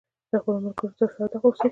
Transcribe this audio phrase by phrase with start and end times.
[0.29, 1.67] د خپلو ملګرو سره صادق اوسئ.